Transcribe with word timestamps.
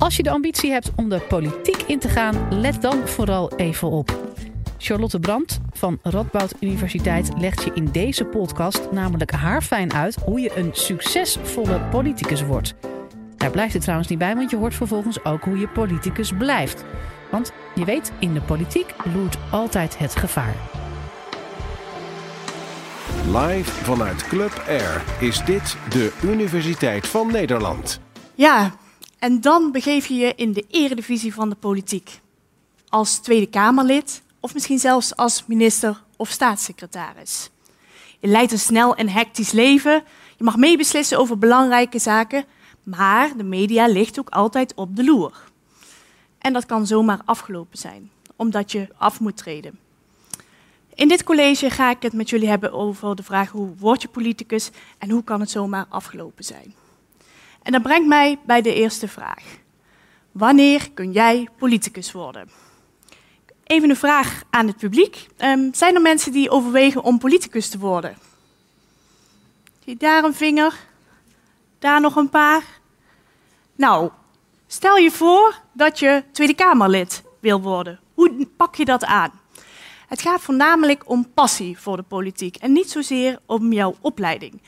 Als 0.00 0.16
je 0.16 0.22
de 0.22 0.30
ambitie 0.30 0.70
hebt 0.70 0.90
om 0.96 1.08
de 1.08 1.20
politiek 1.20 1.82
in 1.82 1.98
te 1.98 2.08
gaan, 2.08 2.60
let 2.60 2.82
dan 2.82 3.08
vooral 3.08 3.52
even 3.56 3.90
op. 3.90 4.18
Charlotte 4.78 5.20
Brandt 5.20 5.60
van 5.72 5.98
Radboud 6.02 6.54
Universiteit 6.60 7.30
legt 7.38 7.62
je 7.64 7.70
in 7.74 7.84
deze 7.84 8.24
podcast 8.24 8.90
namelijk 8.90 9.30
haarfijn 9.30 9.92
uit 9.92 10.14
hoe 10.24 10.40
je 10.40 10.56
een 10.56 10.70
succesvolle 10.72 11.80
politicus 11.80 12.42
wordt. 12.42 12.74
Daar 13.36 13.50
blijft 13.50 13.72
het 13.72 13.82
trouwens 13.82 14.08
niet 14.08 14.18
bij, 14.18 14.34
want 14.34 14.50
je 14.50 14.56
hoort 14.56 14.74
vervolgens 14.74 15.24
ook 15.24 15.44
hoe 15.44 15.58
je 15.58 15.68
politicus 15.68 16.32
blijft. 16.38 16.84
Want 17.30 17.52
je 17.74 17.84
weet, 17.84 18.12
in 18.18 18.34
de 18.34 18.40
politiek 18.40 18.94
loert 19.14 19.36
altijd 19.50 19.98
het 19.98 20.16
gevaar. 20.16 20.54
Live 23.26 23.70
vanuit 23.70 24.28
Club 24.28 24.62
Air 24.68 25.02
is 25.18 25.44
dit 25.44 25.76
de 25.88 26.12
Universiteit 26.22 27.06
van 27.06 27.32
Nederland. 27.32 28.00
Ja, 28.34 28.72
en 29.20 29.40
dan 29.40 29.72
begeef 29.72 30.06
je 30.06 30.14
je 30.14 30.34
in 30.34 30.52
de 30.52 30.64
eredivisie 30.68 31.34
van 31.34 31.48
de 31.48 31.54
politiek. 31.54 32.20
Als 32.88 33.18
Tweede 33.18 33.46
Kamerlid 33.46 34.22
of 34.40 34.54
misschien 34.54 34.78
zelfs 34.78 35.16
als 35.16 35.44
minister 35.46 36.02
of 36.16 36.28
staatssecretaris. 36.28 37.50
Je 38.18 38.28
leidt 38.28 38.52
een 38.52 38.58
snel 38.58 38.94
en 38.94 39.08
hectisch 39.08 39.52
leven. 39.52 40.02
Je 40.36 40.44
mag 40.44 40.56
meebeslissen 40.56 41.18
over 41.18 41.38
belangrijke 41.38 41.98
zaken, 41.98 42.44
maar 42.82 43.36
de 43.36 43.44
media 43.44 43.86
ligt 43.86 44.18
ook 44.18 44.30
altijd 44.30 44.74
op 44.74 44.96
de 44.96 45.04
loer. 45.04 45.32
En 46.38 46.52
dat 46.52 46.66
kan 46.66 46.86
zomaar 46.86 47.20
afgelopen 47.24 47.78
zijn, 47.78 48.10
omdat 48.36 48.72
je 48.72 48.88
af 48.96 49.20
moet 49.20 49.36
treden. 49.36 49.78
In 50.94 51.08
dit 51.08 51.24
college 51.24 51.70
ga 51.70 51.90
ik 51.90 52.02
het 52.02 52.12
met 52.12 52.30
jullie 52.30 52.48
hebben 52.48 52.72
over 52.72 53.16
de 53.16 53.22
vraag 53.22 53.50
hoe 53.50 53.76
word 53.78 54.02
je 54.02 54.08
politicus 54.08 54.70
en 54.98 55.10
hoe 55.10 55.24
kan 55.24 55.40
het 55.40 55.50
zomaar 55.50 55.86
afgelopen 55.88 56.44
zijn. 56.44 56.74
En 57.62 57.72
dat 57.72 57.82
brengt 57.82 58.08
mij 58.08 58.38
bij 58.46 58.62
de 58.62 58.74
eerste 58.74 59.08
vraag. 59.08 59.42
Wanneer 60.32 60.90
kun 60.94 61.12
jij 61.12 61.48
politicus 61.58 62.12
worden? 62.12 62.50
Even 63.64 63.90
een 63.90 63.96
vraag 63.96 64.42
aan 64.50 64.66
het 64.66 64.76
publiek. 64.76 65.26
Um, 65.38 65.74
zijn 65.74 65.94
er 65.94 66.00
mensen 66.00 66.32
die 66.32 66.50
overwegen 66.50 67.02
om 67.02 67.18
politicus 67.18 67.68
te 67.68 67.78
worden? 67.78 68.16
Zie 69.84 69.96
daar 69.96 70.24
een 70.24 70.34
vinger? 70.34 70.74
Daar 71.78 72.00
nog 72.00 72.16
een 72.16 72.28
paar? 72.28 72.62
Nou, 73.76 74.10
stel 74.66 74.96
je 74.96 75.10
voor 75.10 75.60
dat 75.72 75.98
je 75.98 76.24
Tweede 76.32 76.54
Kamerlid 76.54 77.22
wil 77.40 77.60
worden. 77.60 78.00
Hoe 78.14 78.46
pak 78.56 78.74
je 78.74 78.84
dat 78.84 79.04
aan? 79.04 79.40
Het 80.08 80.22
gaat 80.22 80.40
voornamelijk 80.40 81.08
om 81.08 81.32
passie 81.34 81.78
voor 81.78 81.96
de 81.96 82.02
politiek 82.02 82.56
en 82.56 82.72
niet 82.72 82.90
zozeer 82.90 83.38
om 83.46 83.72
jouw 83.72 83.94
opleiding. 84.00 84.62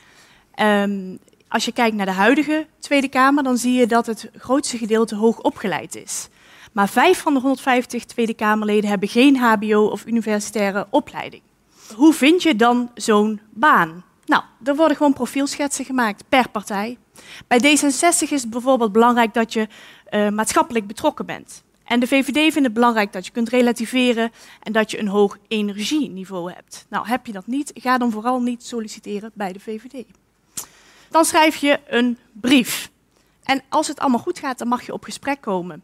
Um, 0.61 1.19
als 1.53 1.65
je 1.65 1.71
kijkt 1.71 1.95
naar 1.95 2.05
de 2.05 2.11
huidige 2.11 2.67
Tweede 2.79 3.07
Kamer, 3.07 3.43
dan 3.43 3.57
zie 3.57 3.73
je 3.73 3.87
dat 3.87 4.05
het 4.05 4.29
grootste 4.37 4.77
gedeelte 4.77 5.15
hoog 5.15 5.39
opgeleid 5.39 5.95
is. 5.95 6.27
Maar 6.71 6.89
vijf 6.89 7.21
van 7.21 7.33
de 7.33 7.39
150 7.39 8.05
Tweede 8.05 8.33
Kamerleden 8.33 8.89
hebben 8.89 9.09
geen 9.09 9.37
HBO 9.37 9.85
of 9.85 10.05
universitaire 10.05 10.87
opleiding. 10.89 11.41
Hoe 11.95 12.13
vind 12.13 12.43
je 12.43 12.55
dan 12.55 12.91
zo'n 12.95 13.41
baan? 13.49 14.03
Nou, 14.25 14.43
er 14.63 14.75
worden 14.75 14.97
gewoon 14.97 15.13
profielschetsen 15.13 15.85
gemaakt 15.85 16.23
per 16.29 16.49
partij. 16.49 16.97
Bij 17.47 17.59
D66 17.59 18.29
is 18.29 18.41
het 18.41 18.49
bijvoorbeeld 18.49 18.91
belangrijk 18.91 19.33
dat 19.33 19.53
je 19.53 19.67
uh, 20.11 20.29
maatschappelijk 20.29 20.87
betrokken 20.87 21.25
bent. 21.25 21.63
En 21.83 21.99
de 21.99 22.07
VVD 22.07 22.33
vindt 22.33 22.63
het 22.63 22.73
belangrijk 22.73 23.13
dat 23.13 23.25
je 23.25 23.31
kunt 23.31 23.49
relativeren 23.49 24.31
en 24.61 24.71
dat 24.71 24.91
je 24.91 24.99
een 24.99 25.07
hoog 25.07 25.37
energieniveau 25.47 26.51
hebt. 26.53 26.85
Nou, 26.89 27.07
heb 27.07 27.25
je 27.25 27.31
dat 27.31 27.47
niet, 27.47 27.71
ga 27.75 27.97
dan 27.97 28.11
vooral 28.11 28.41
niet 28.41 28.63
solliciteren 28.63 29.31
bij 29.33 29.53
de 29.53 29.59
VVD. 29.59 30.05
Dan 31.13 31.25
schrijf 31.25 31.55
je 31.55 31.79
een 31.87 32.17
brief. 32.31 32.91
En 33.43 33.61
als 33.69 33.87
het 33.87 33.99
allemaal 33.99 34.19
goed 34.19 34.39
gaat, 34.39 34.57
dan 34.57 34.67
mag 34.67 34.85
je 34.85 34.93
op 34.93 35.03
gesprek 35.03 35.41
komen. 35.41 35.83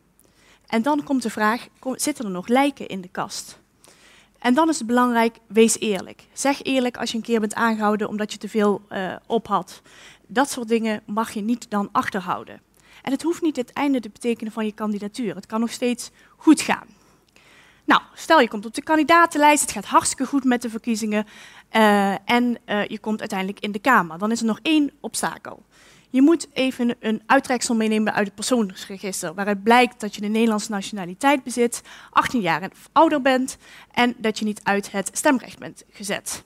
En 0.67 0.81
dan 0.81 1.03
komt 1.03 1.21
de 1.21 1.29
vraag, 1.29 1.67
zitten 1.93 2.25
er 2.25 2.31
nog 2.31 2.47
lijken 2.47 2.87
in 2.87 3.01
de 3.01 3.07
kast? 3.07 3.59
En 4.39 4.53
dan 4.53 4.69
is 4.69 4.77
het 4.77 4.87
belangrijk, 4.87 5.37
wees 5.47 5.79
eerlijk. 5.79 6.23
Zeg 6.33 6.63
eerlijk 6.63 6.97
als 6.97 7.11
je 7.11 7.17
een 7.17 7.23
keer 7.23 7.39
bent 7.39 7.53
aangehouden 7.53 8.07
omdat 8.07 8.31
je 8.31 8.37
te 8.37 8.49
veel 8.49 8.81
uh, 8.89 9.15
op 9.25 9.47
had. 9.47 9.81
Dat 10.27 10.49
soort 10.49 10.67
dingen 10.67 11.01
mag 11.05 11.31
je 11.31 11.41
niet 11.41 11.69
dan 11.69 11.89
achterhouden. 11.91 12.61
En 13.01 13.11
het 13.11 13.21
hoeft 13.21 13.41
niet 13.41 13.55
het 13.55 13.73
einde 13.73 13.99
te 13.99 14.09
betekenen 14.09 14.51
van 14.51 14.65
je 14.65 14.71
kandidatuur. 14.71 15.35
Het 15.35 15.45
kan 15.45 15.59
nog 15.59 15.71
steeds 15.71 16.09
goed 16.37 16.61
gaan. 16.61 16.87
Nou, 17.89 18.01
stel 18.13 18.39
je 18.39 18.47
komt 18.47 18.65
op 18.65 18.73
de 18.73 18.83
kandidatenlijst, 18.83 19.61
het 19.61 19.71
gaat 19.71 19.85
hartstikke 19.85 20.25
goed 20.25 20.43
met 20.43 20.61
de 20.61 20.69
verkiezingen 20.69 21.25
uh, 21.75 22.29
en 22.29 22.57
uh, 22.65 22.85
je 22.85 22.99
komt 22.99 23.19
uiteindelijk 23.19 23.59
in 23.59 23.71
de 23.71 23.79
Kamer. 23.79 24.17
Dan 24.17 24.31
is 24.31 24.39
er 24.39 24.45
nog 24.45 24.59
één 24.61 24.91
obstakel. 24.99 25.63
Je 26.09 26.21
moet 26.21 26.47
even 26.53 26.95
een 26.99 27.21
uittreksel 27.25 27.75
meenemen 27.75 28.13
uit 28.13 28.25
het 28.25 28.35
persoonsregister, 28.35 29.33
waaruit 29.33 29.63
blijkt 29.63 29.99
dat 29.99 30.15
je 30.15 30.21
de 30.21 30.27
Nederlandse 30.27 30.71
nationaliteit 30.71 31.43
bezit, 31.43 31.81
18 32.09 32.41
jaar 32.41 32.61
en 32.61 32.71
ouder 32.91 33.21
bent 33.21 33.57
en 33.91 34.15
dat 34.17 34.39
je 34.39 34.45
niet 34.45 34.61
uit 34.63 34.91
het 34.91 35.09
stemrecht 35.13 35.59
bent 35.59 35.83
gezet. 35.91 36.43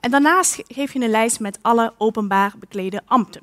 En 0.00 0.10
daarnaast 0.10 0.62
geef 0.68 0.92
je 0.92 1.00
een 1.00 1.10
lijst 1.10 1.40
met 1.40 1.58
alle 1.62 1.94
openbaar 1.98 2.52
beklede 2.58 3.02
ambten. 3.06 3.42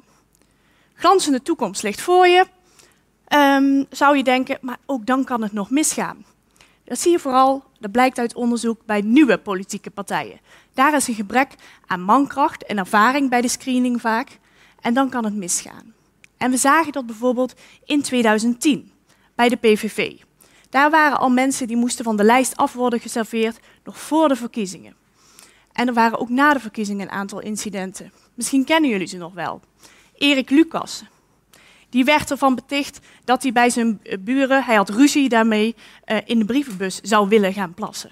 Glanzende 0.93 1.41
toekomst 1.41 1.83
ligt 1.83 2.01
voor 2.01 2.27
je, 2.27 2.45
um, 3.35 3.85
zou 3.89 4.17
je 4.17 4.23
denken, 4.23 4.57
maar 4.61 4.77
ook 4.85 5.05
dan 5.05 5.23
kan 5.23 5.41
het 5.41 5.53
nog 5.53 5.69
misgaan. 5.69 6.25
Dat 6.83 6.99
zie 6.99 7.11
je 7.11 7.19
vooral, 7.19 7.63
dat 7.79 7.91
blijkt 7.91 8.17
uit 8.17 8.35
onderzoek 8.35 8.85
bij 8.85 9.01
nieuwe 9.01 9.37
politieke 9.37 9.89
partijen. 9.89 10.39
Daar 10.73 10.95
is 10.95 11.07
een 11.07 11.13
gebrek 11.13 11.55
aan 11.85 12.01
mankracht 12.01 12.65
en 12.65 12.77
ervaring 12.77 13.29
bij 13.29 13.41
de 13.41 13.47
screening 13.47 14.01
vaak. 14.01 14.39
En 14.81 14.93
dan 14.93 15.09
kan 15.09 15.25
het 15.25 15.35
misgaan. 15.35 15.93
En 16.37 16.51
we 16.51 16.57
zagen 16.57 16.91
dat 16.91 17.05
bijvoorbeeld 17.05 17.53
in 17.85 18.01
2010 18.01 18.91
bij 19.35 19.49
de 19.49 19.55
PVV. 19.55 20.11
Daar 20.69 20.89
waren 20.89 21.19
al 21.19 21.29
mensen 21.29 21.67
die 21.67 21.77
moesten 21.77 22.03
van 22.03 22.17
de 22.17 22.23
lijst 22.23 22.57
af 22.57 22.73
worden 22.73 22.99
geserveerd 22.99 23.59
nog 23.83 23.99
voor 23.99 24.27
de 24.27 24.35
verkiezingen. 24.35 24.95
En 25.71 25.87
er 25.87 25.93
waren 25.93 26.19
ook 26.19 26.29
na 26.29 26.53
de 26.53 26.59
verkiezingen 26.59 27.07
een 27.07 27.13
aantal 27.13 27.39
incidenten. 27.39 28.11
Misschien 28.33 28.65
kennen 28.65 28.89
jullie 28.89 29.07
ze 29.07 29.17
nog 29.17 29.33
wel. 29.33 29.61
Erik 30.13 30.49
Lucas, 30.49 31.03
die 31.93 32.05
werd 32.05 32.31
ervan 32.31 32.55
beticht 32.55 32.99
dat 33.23 33.43
hij 33.43 33.51
bij 33.51 33.69
zijn 33.69 34.01
buren, 34.19 34.63
hij 34.63 34.75
had 34.75 34.89
ruzie 34.89 35.29
daarmee, 35.29 35.75
uh, 36.05 36.17
in 36.25 36.39
de 36.39 36.45
brievenbus 36.45 36.99
zou 37.01 37.29
willen 37.29 37.53
gaan 37.53 37.73
plassen. 37.73 38.11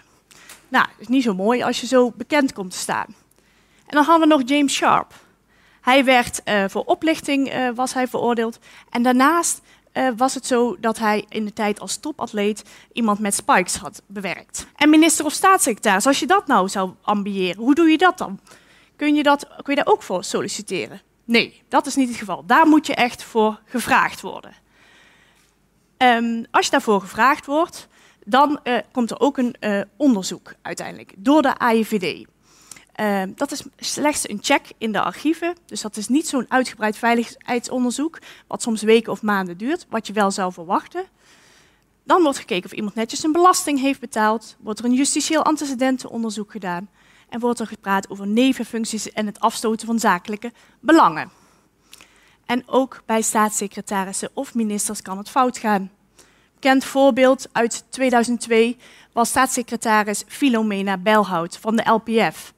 Nou, 0.67 0.85
is 0.97 1.07
niet 1.07 1.23
zo 1.23 1.33
mooi 1.33 1.63
als 1.63 1.81
je 1.81 1.87
zo 1.87 2.11
bekend 2.11 2.53
komt 2.53 2.71
te 2.71 2.77
staan. 2.77 3.05
En 3.85 3.97
dan 3.97 4.03
hadden 4.03 4.27
we 4.27 4.35
nog 4.35 4.49
James 4.49 4.73
Sharp. 4.73 5.13
Hij 5.81 6.05
werd 6.05 6.41
uh, 6.45 6.63
voor 6.67 6.83
oplichting 6.83 7.71
was 7.75 7.93
hij 7.93 8.07
veroordeeld. 8.07 8.59
En 8.89 9.03
daarnaast 9.03 9.61
was 10.17 10.33
het 10.33 10.45
zo 10.45 10.77
dat 10.79 10.99
hij 10.99 11.25
in 11.29 11.45
de 11.45 11.53
tijd 11.53 11.79
als 11.79 11.97
topatleet 11.97 12.63
iemand 12.93 13.19
met 13.19 13.35
spikes 13.35 13.75
had 13.75 14.01
bewerkt. 14.07 14.67
En 14.75 14.89
minister 14.89 15.25
of 15.25 15.33
staatssecretaris, 15.33 16.05
als 16.05 16.19
je 16.19 16.27
dat 16.27 16.47
nou 16.47 16.69
zou 16.69 16.91
ambiëren, 17.01 17.63
hoe 17.63 17.75
doe 17.75 17.89
je 17.89 17.97
dat 17.97 18.17
dan? 18.17 18.39
Kun 18.95 19.15
je, 19.15 19.23
dat, 19.23 19.47
kun 19.47 19.75
je 19.75 19.83
daar 19.83 19.93
ook 19.93 20.03
voor 20.03 20.23
solliciteren? 20.23 21.01
Nee, 21.25 21.61
dat 21.67 21.85
is 21.85 21.95
niet 21.95 22.07
het 22.07 22.17
geval. 22.17 22.45
Daar 22.45 22.67
moet 22.67 22.87
je 22.87 22.95
echt 22.95 23.23
voor 23.23 23.59
gevraagd 23.65 24.21
worden. 24.21 24.53
Um, 25.97 26.45
als 26.51 26.65
je 26.65 26.71
daarvoor 26.71 27.01
gevraagd 27.01 27.45
wordt, 27.45 27.87
dan 28.25 28.59
uh, 28.63 28.77
komt 28.91 29.11
er 29.11 29.19
ook 29.19 29.37
een 29.37 29.55
uh, 29.59 29.81
onderzoek 29.97 30.53
uiteindelijk 30.61 31.13
door 31.17 31.41
de 31.41 31.57
AIVD. 31.57 32.27
Uh, 33.01 33.23
dat 33.35 33.51
is 33.51 33.63
slechts 33.77 34.29
een 34.29 34.39
check 34.41 34.71
in 34.77 34.91
de 34.91 35.01
archieven, 35.01 35.55
dus 35.65 35.81
dat 35.81 35.97
is 35.97 36.07
niet 36.07 36.27
zo'n 36.27 36.45
uitgebreid 36.47 36.97
veiligheidsonderzoek, 36.97 38.19
wat 38.47 38.61
soms 38.61 38.81
weken 38.81 39.11
of 39.11 39.21
maanden 39.21 39.57
duurt, 39.57 39.85
wat 39.89 40.07
je 40.07 40.13
wel 40.13 40.31
zou 40.31 40.53
verwachten. 40.53 41.03
Dan 42.03 42.21
wordt 42.21 42.37
gekeken 42.37 42.65
of 42.65 42.71
iemand 42.71 42.95
netjes 42.95 43.19
zijn 43.19 43.31
belasting 43.31 43.79
heeft 43.79 43.99
betaald, 43.99 44.55
wordt 44.59 44.79
er 44.79 44.85
een 44.85 44.93
justitieel 44.93 45.43
antecedentenonderzoek 45.43 46.51
gedaan 46.51 46.89
en 47.31 47.39
wordt 47.39 47.59
er 47.59 47.67
gepraat 47.67 48.09
over 48.09 48.27
nevenfuncties 48.27 49.11
en 49.11 49.25
het 49.25 49.39
afstoten 49.39 49.87
van 49.87 49.99
zakelijke 49.99 50.51
belangen. 50.79 51.29
En 52.45 52.63
ook 52.65 53.01
bij 53.05 53.21
staatssecretarissen 53.21 54.29
of 54.33 54.53
ministers 54.53 55.01
kan 55.01 55.17
het 55.17 55.29
fout 55.29 55.57
gaan. 55.57 55.91
Bekend 56.53 56.83
voorbeeld 56.83 57.49
uit 57.51 57.85
2002 57.89 58.77
was 59.11 59.29
staatssecretaris 59.29 60.23
Filomena 60.27 60.97
Belhout 60.97 61.57
van 61.57 61.75
de 61.75 61.89
LPF. 61.89 62.53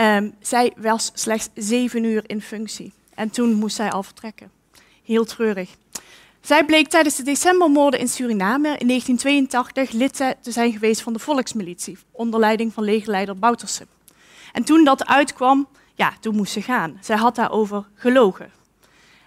Um, 0.00 0.34
zij 0.40 0.72
was 0.76 1.10
slechts 1.14 1.48
zeven 1.54 2.04
uur 2.04 2.22
in 2.26 2.42
functie 2.42 2.92
en 3.14 3.30
toen 3.30 3.52
moest 3.52 3.76
zij 3.76 3.90
al 3.90 4.02
vertrekken. 4.02 4.50
Heel 5.04 5.24
treurig. 5.24 5.76
Zij 6.40 6.64
bleek 6.64 6.88
tijdens 6.88 7.16
de 7.16 7.22
decembermoorden 7.22 8.00
in 8.00 8.08
Suriname 8.08 8.76
in 8.78 8.86
1982 8.86 9.90
lid 9.90 10.16
te 10.16 10.50
zijn 10.52 10.72
geweest 10.72 11.00
van 11.00 11.12
de 11.12 11.18
volksmilitie, 11.18 11.98
onder 12.12 12.40
leiding 12.40 12.72
van 12.72 12.84
legerleider 12.84 13.38
Bouterse. 13.38 13.86
En 14.56 14.64
toen 14.64 14.84
dat 14.84 15.06
uitkwam, 15.06 15.68
ja, 15.94 16.12
toen 16.20 16.36
moest 16.36 16.52
ze 16.52 16.62
gaan. 16.62 16.98
Zij 17.00 17.16
had 17.16 17.34
daarover 17.34 17.84
gelogen. 17.94 18.50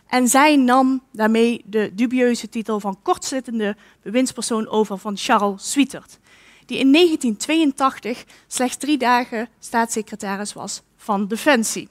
En 0.07 0.27
zij 0.27 0.55
nam 0.55 1.01
daarmee 1.11 1.61
de 1.65 1.91
dubieuze 1.93 2.49
titel 2.49 2.79
van 2.79 2.99
kortzittende 3.01 3.75
bewindspersoon 4.01 4.67
over 4.67 4.97
van 4.97 5.17
Charles 5.17 5.71
Swietert, 5.71 6.19
die 6.65 6.77
in 6.77 6.91
1982 6.91 8.25
slechts 8.47 8.77
drie 8.77 8.97
dagen 8.97 9.49
staatssecretaris 9.59 10.53
was 10.53 10.81
van 10.97 11.27
Defensie. 11.27 11.89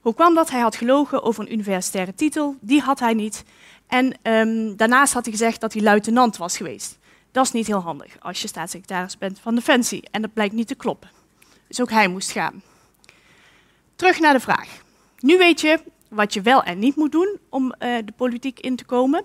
Hoe 0.00 0.14
kwam 0.14 0.34
dat? 0.34 0.50
Hij 0.50 0.60
had 0.60 0.76
gelogen 0.76 1.22
over 1.22 1.42
een 1.42 1.52
universitaire 1.52 2.14
titel, 2.14 2.56
die 2.60 2.80
had 2.80 2.98
hij 2.98 3.14
niet. 3.14 3.44
En 3.86 4.14
um, 4.22 4.76
daarnaast 4.76 5.12
had 5.12 5.24
hij 5.24 5.32
gezegd 5.32 5.60
dat 5.60 5.72
hij 5.72 5.82
luitenant 5.82 6.36
was 6.36 6.56
geweest. 6.56 6.98
Dat 7.32 7.44
is 7.44 7.52
niet 7.52 7.66
heel 7.66 7.82
handig 7.82 8.16
als 8.20 8.42
je 8.42 8.48
staatssecretaris 8.48 9.18
bent 9.18 9.40
van 9.40 9.54
Defensie. 9.54 10.08
En 10.10 10.22
dat 10.22 10.32
blijkt 10.32 10.54
niet 10.54 10.68
te 10.68 10.74
kloppen. 10.74 11.17
Dus 11.68 11.80
ook 11.80 11.90
hij 11.90 12.08
moest 12.08 12.30
gaan. 12.30 12.62
Terug 13.96 14.20
naar 14.20 14.32
de 14.32 14.40
vraag. 14.40 14.68
Nu 15.18 15.38
weet 15.38 15.60
je 15.60 15.80
wat 16.08 16.34
je 16.34 16.40
wel 16.40 16.62
en 16.62 16.78
niet 16.78 16.96
moet 16.96 17.12
doen 17.12 17.38
om 17.48 17.64
uh, 17.64 17.96
de 18.04 18.12
politiek 18.16 18.60
in 18.60 18.76
te 18.76 18.84
komen. 18.84 19.24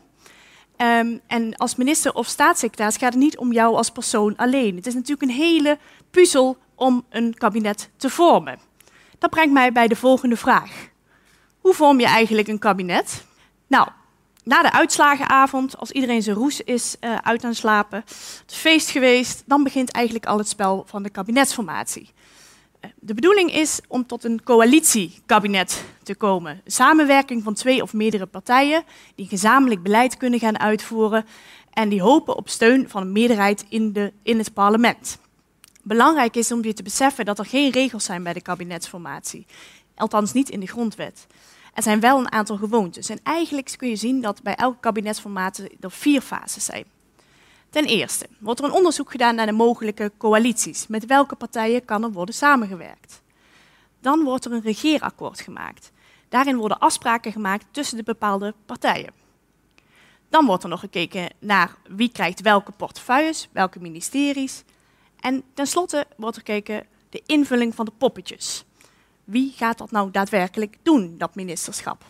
Um, 0.78 1.22
en 1.28 1.56
als 1.56 1.76
minister 1.76 2.14
of 2.14 2.28
staatssecretaris 2.28 2.98
gaat 2.98 3.14
het 3.14 3.22
niet 3.22 3.38
om 3.38 3.52
jou 3.52 3.76
als 3.76 3.90
persoon 3.90 4.36
alleen. 4.36 4.76
Het 4.76 4.88
is 4.88 4.94
natuurlijk 4.94 5.22
een 5.22 5.38
hele 5.38 5.78
puzzel 6.12 6.58
om 6.76 7.06
een 7.10 7.34
kabinet 7.34 7.90
te 7.98 8.10
vormen. 8.10 8.60
Dat 9.20 9.30
brengt 9.30 9.54
mij 9.54 9.72
bij 9.72 9.88
de 9.88 9.96
volgende 9.96 10.38
vraag. 10.38 10.90
Hoe 11.60 11.74
vorm 11.74 12.00
je 12.00 12.06
eigenlijk 12.06 12.48
een 12.48 12.60
kabinet? 12.60 13.26
Nou, 13.68 13.88
na 14.44 14.62
de 14.62 14.72
uitslagenavond, 14.72 15.78
als 15.78 15.92
iedereen 15.92 16.22
zijn 16.22 16.36
roes 16.36 16.62
is 16.62 16.96
uh, 17.00 17.16
uit 17.16 17.44
aan 17.44 17.56
slapen, 17.56 18.04
het 18.42 18.56
feest 18.56 18.90
geweest, 18.90 19.44
dan 19.46 19.64
begint 19.64 19.92
eigenlijk 19.92 20.26
al 20.26 20.38
het 20.38 20.48
spel 20.48 20.84
van 20.88 21.04
de 21.04 21.10
kabinetsformatie. 21.10 22.10
De 23.00 23.14
bedoeling 23.14 23.54
is 23.56 23.80
om 23.88 24.06
tot 24.06 24.24
een 24.24 24.44
coalitiekabinet 24.44 25.84
te 26.04 26.16
komen. 26.16 26.62
Samenwerking 26.66 27.44
van 27.44 27.54
twee 27.54 27.82
of 27.82 27.94
meerdere 27.94 28.26
partijen 28.26 28.84
die 29.16 29.28
gezamenlijk 29.28 29.84
beleid 29.84 30.18
kunnen 30.18 30.40
gaan 30.40 30.60
uitvoeren 30.60 31.26
en 31.70 31.90
die 31.90 32.02
hopen 32.02 32.36
op 32.36 32.50
steun 32.50 32.90
van 32.90 33.02
een 33.02 33.12
meerderheid 33.12 33.66
in, 33.70 33.94
de, 33.94 34.14
in 34.24 34.38
het 34.38 34.54
parlement. 34.54 35.18
Belangrijk 35.82 36.36
is 36.36 36.52
om 36.52 36.64
je 36.64 36.74
te 36.74 36.84
beseffen 36.84 37.26
dat 37.26 37.40
er 37.40 37.46
geen 37.46 37.72
regels 37.72 38.06
zijn 38.06 38.24
bij 38.24 38.34
de 38.34 38.42
kabinetsformatie. 38.42 39.46
Althans 39.96 40.34
niet 40.34 40.50
in 40.50 40.60
de 40.60 40.68
grondwet. 40.68 41.28
Er 41.74 41.84
zijn 41.84 42.00
wel 42.00 42.20
een 42.20 42.32
aantal 42.32 42.58
gewoontes. 42.58 43.10
En 43.10 43.20
eigenlijk 43.24 43.74
kun 43.78 43.90
je 43.90 43.96
zien 43.96 44.22
dat 44.22 44.42
bij 44.42 44.56
elke 44.56 44.80
kabinetsformatie 44.80 45.78
er 45.80 45.92
vier 45.92 46.22
fases 46.22 46.66
zijn. 46.66 46.86
Ten 47.74 47.86
eerste 47.86 48.28
wordt 48.40 48.60
er 48.60 48.66
een 48.66 48.72
onderzoek 48.72 49.12
gedaan 49.12 49.36
naar 49.36 49.46
de 49.46 49.52
mogelijke 49.52 50.12
coalities. 50.18 50.88
Met 50.88 51.06
welke 51.06 51.36
partijen 51.36 51.86
kan 51.86 52.04
er 52.04 52.12
worden 52.12 52.36
samengewerkt? 52.36 53.22
Dan 54.00 54.24
wordt 54.24 54.46
er 54.46 54.52
een 54.52 54.62
regeerakkoord 54.62 55.42
gemaakt. 55.42 55.92
Daarin 56.30 56.58
worden 56.58 56.80
afspraken 56.80 57.32
gemaakt 57.32 57.66
tussen 57.72 57.98
de 57.98 58.04
bepaalde 58.04 58.54
partijen. 58.66 59.14
Dan 60.30 60.46
wordt 60.46 60.64
er 60.64 60.70
nog 60.70 60.80
gekeken 60.80 61.30
naar 61.40 61.76
wie 61.88 62.10
krijgt 62.12 62.42
welke 62.42 62.72
portefeuilles, 62.72 63.50
welke 63.52 63.80
ministeries. 63.80 64.64
En 65.20 65.44
tenslotte 65.54 66.06
wordt 66.18 66.36
er 66.36 66.44
gekeken 66.46 66.88
de 67.10 67.24
invulling 67.26 67.76
van 67.76 67.86
de 67.86 67.94
poppetjes. 67.98 68.66
Wie 69.24 69.54
gaat 69.56 69.78
dat 69.78 69.92
nou 69.92 70.12
daadwerkelijk 70.12 70.78
doen, 70.84 71.18
dat 71.18 71.36
ministerschap? 71.36 72.06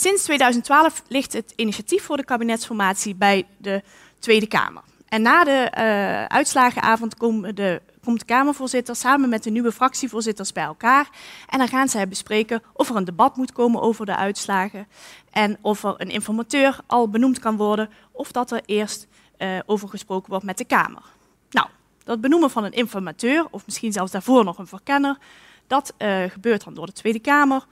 Sinds 0.00 0.22
2012 0.22 1.02
ligt 1.08 1.32
het 1.32 1.52
initiatief 1.56 2.04
voor 2.04 2.16
de 2.16 2.24
kabinetsformatie 2.24 3.14
bij 3.14 3.46
de 3.56 3.82
Tweede 4.18 4.46
Kamer. 4.46 4.82
En 5.08 5.22
na 5.22 5.44
de 5.44 5.72
uh, 5.78 6.24
uitslagenavond 6.24 7.16
komt 7.16 7.56
de, 7.56 7.82
komt 8.04 8.18
de 8.18 8.24
Kamervoorzitter 8.24 8.96
samen 8.96 9.28
met 9.28 9.42
de 9.42 9.50
nieuwe 9.50 9.72
fractievoorzitters 9.72 10.52
bij 10.52 10.64
elkaar. 10.64 11.08
En 11.48 11.58
dan 11.58 11.68
gaan 11.68 11.88
zij 11.88 12.08
bespreken 12.08 12.62
of 12.72 12.88
er 12.88 12.96
een 12.96 13.04
debat 13.04 13.36
moet 13.36 13.52
komen 13.52 13.80
over 13.80 14.06
de 14.06 14.16
uitslagen. 14.16 14.88
En 15.30 15.58
of 15.60 15.84
er 15.84 15.94
een 15.96 16.10
informateur 16.10 16.78
al 16.86 17.08
benoemd 17.08 17.38
kan 17.38 17.56
worden. 17.56 17.90
Of 18.12 18.32
dat 18.32 18.50
er 18.50 18.60
eerst 18.66 19.06
uh, 19.38 19.58
over 19.66 19.88
gesproken 19.88 20.30
wordt 20.30 20.44
met 20.44 20.58
de 20.58 20.64
Kamer. 20.64 21.02
Nou, 21.50 21.68
dat 22.04 22.20
benoemen 22.20 22.50
van 22.50 22.64
een 22.64 22.72
informateur, 22.72 23.46
of 23.50 23.66
misschien 23.66 23.92
zelfs 23.92 24.12
daarvoor 24.12 24.44
nog 24.44 24.58
een 24.58 24.66
verkenner, 24.66 25.18
dat 25.66 25.94
uh, 25.98 26.22
gebeurt 26.28 26.64
dan 26.64 26.74
door 26.74 26.86
de 26.86 26.92
Tweede 26.92 27.20
Kamer. 27.20 27.66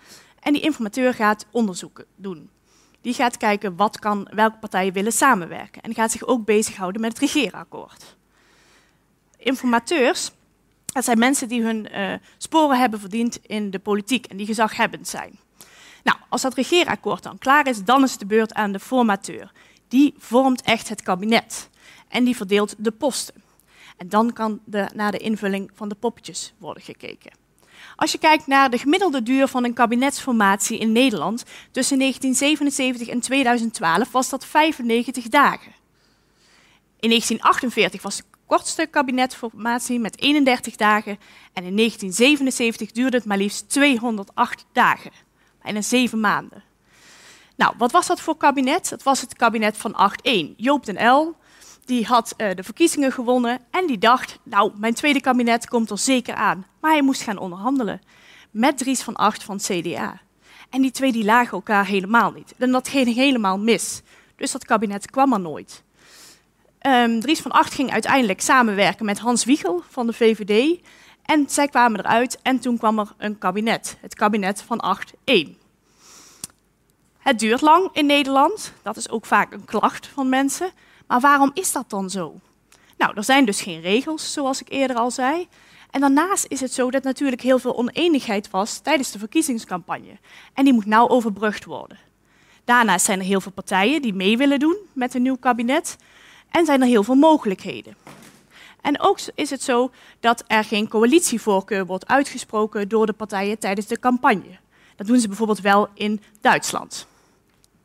En 0.49 0.55
die 0.55 0.62
informateur 0.62 1.15
gaat 1.15 1.47
onderzoeken 1.50 2.05
doen. 2.17 2.50
Die 3.00 3.15
gaat 3.15 3.37
kijken 3.37 3.77
wat 3.77 3.99
kan, 3.99 4.29
welke 4.35 4.59
partijen 4.59 4.93
willen 4.93 5.12
samenwerken. 5.12 5.83
En 5.83 5.95
gaat 5.95 6.11
zich 6.11 6.27
ook 6.27 6.45
bezighouden 6.45 7.00
met 7.00 7.11
het 7.11 7.21
regeerakkoord. 7.21 8.17
Informateurs, 9.37 10.31
dat 10.85 11.05
zijn 11.05 11.19
mensen 11.19 11.49
die 11.49 11.62
hun 11.62 11.89
uh, 11.93 12.12
sporen 12.39 12.79
hebben 12.79 13.00
verdiend 13.00 13.39
in 13.47 13.71
de 13.71 13.79
politiek 13.79 14.27
en 14.27 14.37
die 14.37 14.47
gezaghebbend 14.47 15.09
zijn. 15.09 15.39
Nou, 16.05 16.19
als 16.29 16.43
dat 16.43 16.55
regeerakkoord 16.55 17.23
dan 17.23 17.39
klaar 17.39 17.67
is, 17.67 17.85
dan 17.85 18.03
is 18.03 18.11
het 18.11 18.21
de 18.21 18.27
beurt 18.27 18.55
aan 18.55 18.73
de 18.73 18.81
formateur. 18.81 19.53
Die 19.89 20.15
vormt 20.19 20.62
echt 20.62 20.89
het 20.89 21.03
kabinet 21.03 21.71
en 22.09 22.25
die 22.25 22.37
verdeelt 22.37 22.75
de 22.79 22.91
posten. 22.91 23.43
En 23.97 24.09
dan 24.09 24.33
kan 24.33 24.61
de, 24.65 24.89
naar 24.95 25.12
de 25.12 25.19
invulling 25.19 25.71
van 25.75 25.89
de 25.89 25.95
poppetjes 25.95 26.55
worden 26.59 26.83
gekeken. 26.83 27.47
Als 27.97 28.13
je 28.13 28.19
kijkt 28.19 28.47
naar 28.47 28.71
de 28.71 28.79
gemiddelde 28.79 29.23
duur 29.23 29.49
van 29.49 29.65
een 29.65 29.73
kabinetsformatie 29.73 30.79
in 30.79 30.93
Nederland 30.93 31.45
tussen 31.71 31.99
1977 31.99 33.09
en 33.09 33.21
2012 33.21 34.13
was 34.13 34.29
dat 34.29 34.47
95 34.47 35.29
dagen. 35.29 35.73
In 37.01 37.09
1948 37.09 38.03
was 38.03 38.17
de 38.17 38.23
kortste 38.47 38.87
kabinetsformatie 38.87 39.99
met 39.99 40.21
31 40.21 40.77
dagen 40.77 41.19
en 41.53 41.65
in 41.65 41.77
1977 41.77 42.93
duurde 42.93 43.17
het 43.17 43.27
maar 43.27 43.39
liefst 43.39 43.69
208 43.69 44.65
dagen, 44.73 45.11
bijna 45.63 45.83
zeven 45.83 46.21
maanden. 46.21 46.63
Nou, 47.57 47.75
wat 47.79 47.93
was 47.93 48.07
dat 48.07 48.21
voor 48.21 48.37
kabinet? 48.37 48.89
Dat 48.89 49.03
was 49.03 49.21
het 49.21 49.37
kabinet 49.37 49.77
van 49.77 50.13
8-1. 50.53 50.55
Joop 50.57 50.87
den 50.87 51.09
L, 51.09 51.37
die 51.88 52.06
had 52.06 52.35
uh, 52.37 52.50
de 52.55 52.62
verkiezingen 52.62 53.12
gewonnen 53.12 53.61
en 53.70 53.87
die 53.87 53.99
dacht, 53.99 54.38
nou, 54.43 54.73
mijn 54.76 54.94
tweede 54.94 55.20
kabinet 55.20 55.69
komt 55.69 55.90
er 55.90 55.99
zeker 55.99 56.35
aan. 56.35 56.67
Maar 56.81 56.90
hij 56.90 57.02
moest 57.02 57.23
gaan 57.23 57.38
onderhandelen 57.38 58.00
met 58.50 58.79
Dries 58.79 59.02
van 59.02 59.14
Acht 59.14 59.43
van 59.43 59.58
CDA. 59.58 60.20
En 60.70 60.82
die 60.82 60.90
twee 60.90 61.12
die 61.12 61.25
lagen 61.25 61.52
elkaar 61.52 61.87
helemaal 61.87 62.31
niet. 62.32 62.55
En 62.58 62.70
dat 62.70 62.88
ging 62.88 63.14
helemaal 63.14 63.58
mis. 63.58 64.02
Dus 64.37 64.50
dat 64.50 64.64
kabinet 64.64 65.11
kwam 65.11 65.32
er 65.32 65.40
nooit. 65.40 65.82
Um, 66.87 67.20
Dries 67.20 67.40
van 67.40 67.50
Acht 67.50 67.75
ging 67.75 67.90
uiteindelijk 67.90 68.40
samenwerken 68.40 69.05
met 69.05 69.19
Hans 69.19 69.44
Wiegel 69.44 69.82
van 69.88 70.06
de 70.06 70.12
VVD. 70.12 70.81
En 71.23 71.44
zij 71.49 71.69
kwamen 71.69 72.00
eruit 72.00 72.38
en 72.43 72.58
toen 72.58 72.79
kwam 72.79 72.99
er 72.99 73.14
een 73.19 73.38
kabinet. 73.38 73.96
Het 74.00 74.14
kabinet 74.14 74.62
van 74.62 74.99
8-1. 75.31 75.56
Het 77.19 77.38
duurt 77.38 77.61
lang 77.61 77.88
in 77.93 78.06
Nederland. 78.06 78.73
Dat 78.82 78.96
is 78.96 79.11
ook 79.11 79.26
vaak 79.26 79.52
een 79.52 79.64
klacht 79.64 80.06
van 80.06 80.29
mensen. 80.29 80.70
Maar 81.09 81.21
waarom 81.21 81.51
is 81.55 81.73
dat 81.73 81.91
dan 81.91 82.11
zo? 82.11 82.41
Nou, 82.97 83.13
er 83.17 83.25
zijn 83.25 83.45
dus 83.45 83.61
geen 83.61 83.81
regels, 83.81 84.33
zoals 84.33 84.61
ik 84.61 84.69
eerder 84.69 84.97
al 84.97 85.11
zei. 85.11 85.49
En 85.91 86.01
daarnaast 86.01 86.47
is 86.49 86.61
het 86.61 86.73
zo 86.73 86.91
dat 86.91 87.03
natuurlijk 87.03 87.43
heel 87.43 87.59
veel 87.59 87.77
oneenigheid 87.77 88.51
was 88.51 88.79
tijdens 88.79 89.11
de 89.11 89.19
verkiezingscampagne. 89.19 90.19
En 90.55 90.65
die 90.65 90.73
moet 90.73 90.87
nou 90.87 91.09
overbrugd 91.09 91.65
worden. 91.65 91.99
Daarnaast 92.65 93.05
zijn 93.05 93.19
er 93.19 93.25
heel 93.25 93.41
veel 93.41 93.53
partijen 93.53 94.03
die 94.03 94.15
mee 94.15 94.37
willen 94.37 94.59
doen 94.59 94.77
met 94.93 95.15
een 95.15 95.23
nieuw 95.23 95.37
kabinet. 95.37 95.97
En 96.50 96.65
zijn 96.65 96.81
er 96.81 96.87
heel 96.87 97.05
veel 97.05 97.15
mogelijkheden. 97.15 97.97
En 98.81 99.00
ook 99.00 99.19
is 99.35 99.50
het 99.50 99.62
zo 99.62 99.91
dat 100.21 100.45
er 100.47 100.65
geen 100.65 100.88
coalitievoorkeur 100.88 101.87
wordt 101.87 102.07
uitgesproken 102.07 102.88
door 102.88 103.07
de 103.07 103.12
partijen 103.12 103.59
tijdens 103.59 103.87
de 103.87 103.99
campagne. 103.99 104.59
Dat 104.97 105.07
doen 105.07 105.21
ze 105.21 105.29
bijvoorbeeld 105.29 105.61
wel 105.61 105.88
in 105.95 106.23
Duitsland 106.41 107.07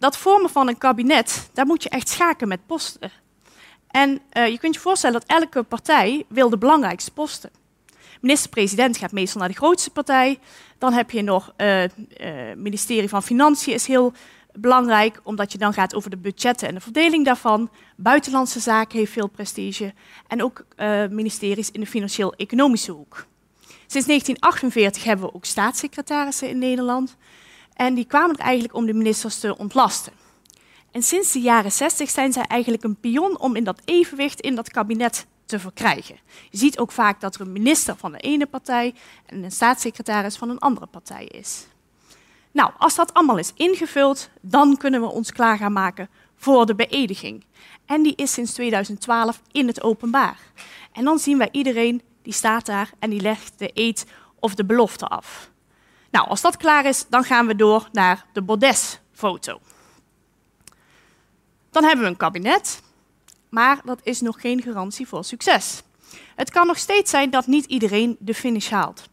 dat 0.04 0.18
vormen 0.18 0.50
van 0.50 0.68
een 0.68 0.78
kabinet, 0.78 1.50
daar 1.54 1.66
moet 1.66 1.84
je 1.84 1.90
echt 1.90 2.10
schaken 2.10 2.48
met 2.48 2.66
posten. 2.66 3.12
En 3.88 4.20
uh, 4.34 4.48
je 4.48 4.60
kunt 4.60 4.74
je 4.76 4.80
voorstellen 4.82 5.20
dat 5.20 5.40
elke 5.40 5.64
partij 5.64 6.26
wil 6.28 6.50
de 6.50 6.58
belangrijkste 6.58 7.12
posten. 7.12 7.50
Minister-president 8.22 8.98
gaat 8.98 9.12
meestal 9.12 9.40
naar 9.40 9.50
de 9.50 9.56
grootste 9.56 9.90
partij. 9.90 10.40
Dan 10.78 10.94
heb 10.94 11.12
je 11.12 11.22
nog 11.22 11.54
het 11.58 11.94
uh, 11.98 12.50
uh, 12.50 12.56
ministerie 12.56 13.10
van 13.10 13.24
Financiën 13.24 13.74
is 13.74 13.88
heel 13.88 14.14
belangrijk, 14.54 15.20
omdat 15.24 15.52
je 15.52 15.58
dan 15.58 15.74
gaat 15.74 15.96
over 15.96 16.10
de 16.10 16.18
budgetten 16.18 16.68
en 16.68 16.74
de 16.74 16.82
verdeling 16.82 17.26
daarvan. 17.26 17.70
Buitenlandse 17.96 18.60
zaken 18.60 19.00
heeft 19.00 19.12
veel 19.12 19.28
prestige. 19.28 19.94
En 20.28 20.44
ook 20.44 20.66
ministeries 21.10 21.72
in 21.72 21.80
de 21.80 21.88
financieel-economische 21.88 22.92
hoek. 22.92 23.26
Sinds 23.88 24.08
1948 24.08 25.04
hebben 25.04 25.26
we 25.26 25.34
ook 25.34 25.46
staatssecretarissen 25.46 26.50
in 26.50 26.58
Nederland. 26.58 27.18
En 27.76 27.94
die 27.94 28.06
kwamen 28.06 28.36
er 28.36 28.44
eigenlijk 28.44 28.74
om 28.74 28.86
de 28.86 28.94
ministers 28.94 29.40
te 29.40 29.58
ontlasten. 29.58 30.14
En 30.92 31.04
sinds 31.04 31.32
de 31.32 31.40
jaren 31.40 31.72
60 31.72 32.10
zijn 32.10 32.34
zij 32.34 32.44
eigenlijk 32.44 32.84
een 32.84 33.00
pion 33.00 33.40
om 33.40 33.56
in 33.56 33.64
dat 33.64 33.82
evenwicht 33.86 34.42
in 34.42 34.56
dat 34.56 34.70
kabinet 34.70 35.26
te 35.46 35.60
verkrijgen. 35.60 36.20
Je 36.50 36.58
ziet 36.58 36.80
ook 36.80 36.92
vaak 36.92 37.22
dat 37.22 37.36
er 37.36 37.42
een 37.42 37.52
minister 37.52 37.96
van 37.96 38.12
de 38.12 38.18
ene 38.18 38.46
partij 38.46 38.94
en 39.26 39.44
een 39.44 39.52
staatssecretaris 39.52 40.38
van 40.38 40.50
een 40.50 40.60
andere 40.60 40.86
partij 40.86 41.26
is. 41.26 41.68
Nou, 42.52 42.72
als 42.78 42.96
dat 42.96 43.14
allemaal 43.14 43.38
is 43.38 43.52
ingevuld, 43.56 44.30
dan 44.42 44.78
kunnen 44.78 45.02
we 45.02 45.08
ons 45.08 45.32
klaar 45.32 45.58
gaan 45.58 45.74
maken 45.74 46.10
voor 46.36 46.66
de 46.66 46.76
beëdiging. 46.76 47.46
En 47.86 48.04
die 48.04 48.16
is 48.16 48.34
sinds 48.34 48.54
2012 48.54 49.42
in 49.52 49.68
het 49.68 49.84
openbaar. 49.84 50.40
En 50.92 51.04
dan 51.04 51.20
zien 51.20 51.38
wij 51.38 51.50
iedereen 51.52 52.02
die 52.22 52.34
staat 52.34 52.66
daar 52.66 52.92
en 53.00 53.10
die 53.10 53.22
legt 53.22 53.60
de 53.60 53.72
eed 53.74 54.06
of 54.40 54.56
de 54.56 54.66
belofte 54.66 55.08
af. 55.08 55.52
Nou, 56.14 56.28
als 56.28 56.42
dat 56.42 56.58
klaar 56.58 56.86
is, 56.86 57.06
dan 57.10 57.24
gaan 57.24 57.48
we 57.48 57.56
door 57.56 57.90
naar 57.92 58.26
de 58.34 58.42
Baudet-foto. 58.42 59.60
Dan 61.70 61.84
hebben 61.84 62.04
we 62.04 62.12
een 62.12 62.18
kabinet, 62.18 62.82
maar 63.50 63.82
dat 63.86 64.00
is 64.04 64.22
nog 64.22 64.42
geen 64.42 64.62
garantie 64.62 65.08
voor 65.08 65.24
succes. 65.24 65.84
Het 66.36 66.52
kan 66.52 66.68
nog 66.68 66.78
steeds 66.78 67.10
zijn 67.12 67.30
dat 67.30 67.48
niet 67.48 67.66
iedereen 67.66 68.16
de 68.20 68.34
finish 68.34 68.70
haalt. 68.70 69.04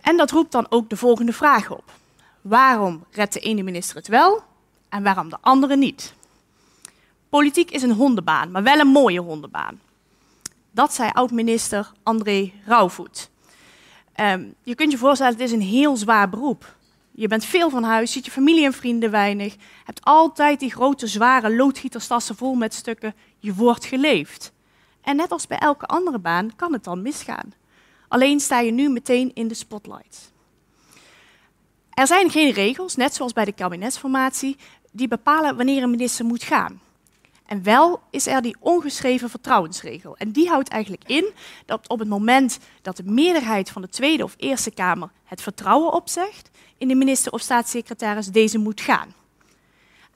En 0.00 0.16
dat 0.16 0.30
roept 0.30 0.52
dan 0.52 0.66
ook 0.68 0.90
de 0.90 0.96
volgende 0.96 1.32
vraag 1.32 1.70
op. 1.70 1.92
Waarom 2.40 3.04
redt 3.10 3.32
de 3.32 3.40
ene 3.40 3.62
minister 3.62 3.96
het 3.96 4.08
wel 4.08 4.42
en 4.88 5.02
waarom 5.02 5.28
de 5.28 5.38
andere 5.40 5.76
niet. 5.76 6.14
Politiek 7.28 7.70
is 7.70 7.82
een 7.82 7.92
hondenbaan, 7.92 8.50
maar 8.50 8.62
wel 8.62 8.78
een 8.78 8.86
mooie 8.86 9.20
hondenbaan. 9.20 9.80
Dat 10.70 10.94
zei 10.94 11.10
oud-minister 11.12 11.92
André 12.02 12.52
Rauwvoet. 12.64 13.30
Um, 14.20 14.54
je 14.62 14.74
kunt 14.74 14.92
je 14.92 14.98
voorstellen, 14.98 15.32
het 15.32 15.42
is 15.42 15.52
een 15.52 15.60
heel 15.60 15.96
zwaar 15.96 16.28
beroep. 16.28 16.76
Je 17.10 17.28
bent 17.28 17.44
veel 17.44 17.70
van 17.70 17.82
huis, 17.82 18.12
ziet 18.12 18.24
je 18.24 18.30
familie 18.30 18.64
en 18.64 18.72
vrienden 18.72 19.10
weinig, 19.10 19.56
hebt 19.84 20.04
altijd 20.04 20.60
die 20.60 20.70
grote, 20.70 21.06
zware 21.06 21.56
loodgieterstassen 21.56 22.36
vol 22.36 22.54
met 22.54 22.74
stukken. 22.74 23.14
Je 23.38 23.54
wordt 23.54 23.84
geleefd. 23.84 24.52
En 25.00 25.16
net 25.16 25.30
als 25.30 25.46
bij 25.46 25.58
elke 25.58 25.86
andere 25.86 26.18
baan 26.18 26.56
kan 26.56 26.72
het 26.72 26.84
dan 26.84 27.02
misgaan. 27.02 27.52
Alleen 28.08 28.40
sta 28.40 28.60
je 28.60 28.70
nu 28.70 28.88
meteen 28.88 29.30
in 29.34 29.48
de 29.48 29.54
spotlight. 29.54 30.32
Er 31.90 32.06
zijn 32.06 32.30
geen 32.30 32.52
regels, 32.52 32.96
net 32.96 33.14
zoals 33.14 33.32
bij 33.32 33.44
de 33.44 33.52
kabinetsformatie, 33.52 34.56
die 34.92 35.08
bepalen 35.08 35.56
wanneer 35.56 35.82
een 35.82 35.90
minister 35.90 36.24
moet 36.24 36.42
gaan. 36.42 36.80
En 37.50 37.62
wel 37.62 38.02
is 38.10 38.26
er 38.26 38.42
die 38.42 38.56
ongeschreven 38.60 39.30
vertrouwensregel. 39.30 40.16
En 40.16 40.30
die 40.32 40.48
houdt 40.48 40.68
eigenlijk 40.68 41.02
in 41.06 41.32
dat 41.66 41.88
op 41.88 41.98
het 41.98 42.08
moment 42.08 42.58
dat 42.82 42.96
de 42.96 43.02
meerderheid 43.04 43.70
van 43.70 43.82
de 43.82 43.88
Tweede 43.88 44.24
of 44.24 44.34
Eerste 44.36 44.70
Kamer 44.70 45.10
het 45.24 45.42
vertrouwen 45.42 45.92
opzegt 45.92 46.50
in 46.78 46.88
de 46.88 46.94
minister 46.94 47.32
of 47.32 47.40
staatssecretaris, 47.40 48.26
deze 48.26 48.58
moet 48.58 48.80
gaan. 48.80 49.14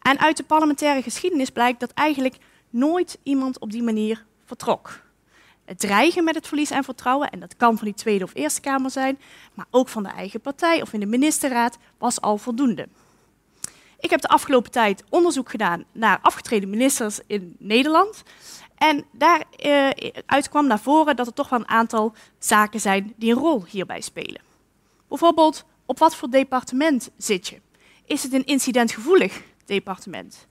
En 0.02 0.18
uit 0.18 0.36
de 0.36 0.42
parlementaire 0.42 1.02
geschiedenis 1.02 1.50
blijkt 1.50 1.80
dat 1.80 1.90
eigenlijk 1.90 2.36
nooit 2.70 3.18
iemand 3.22 3.58
op 3.58 3.70
die 3.70 3.82
manier 3.82 4.24
vertrok. 4.44 5.00
Het 5.64 5.78
dreigen 5.78 6.24
met 6.24 6.34
het 6.34 6.46
verlies 6.46 6.72
aan 6.72 6.84
vertrouwen, 6.84 7.30
en 7.30 7.40
dat 7.40 7.56
kan 7.56 7.76
van 7.76 7.86
die 7.86 7.96
Tweede 7.96 8.24
of 8.24 8.34
Eerste 8.34 8.60
Kamer 8.60 8.90
zijn, 8.90 9.18
maar 9.54 9.66
ook 9.70 9.88
van 9.88 10.02
de 10.02 10.08
eigen 10.08 10.40
partij 10.40 10.82
of 10.82 10.92
in 10.92 11.00
de 11.00 11.06
ministerraad, 11.06 11.78
was 11.98 12.20
al 12.20 12.38
voldoende. 12.38 12.88
Ik 14.04 14.10
heb 14.10 14.20
de 14.20 14.28
afgelopen 14.28 14.70
tijd 14.70 15.04
onderzoek 15.08 15.50
gedaan 15.50 15.84
naar 15.92 16.18
afgetreden 16.22 16.70
ministers 16.70 17.20
in 17.26 17.56
Nederland. 17.58 18.22
En 18.74 19.04
daaruit 19.12 20.26
eh, 20.26 20.50
kwam 20.50 20.66
naar 20.66 20.80
voren 20.80 21.16
dat 21.16 21.26
er 21.26 21.32
toch 21.32 21.48
wel 21.48 21.58
een 21.58 21.68
aantal 21.68 22.14
zaken 22.38 22.80
zijn 22.80 23.12
die 23.16 23.32
een 23.32 23.38
rol 23.38 23.64
hierbij 23.64 24.00
spelen. 24.00 24.40
Bijvoorbeeld, 25.08 25.64
op 25.86 25.98
wat 25.98 26.16
voor 26.16 26.30
departement 26.30 27.10
zit 27.16 27.48
je? 27.48 27.60
Is 28.04 28.22
het 28.22 28.32
een 28.32 28.44
incidentgevoelig 28.44 29.42
departement? 29.64 30.46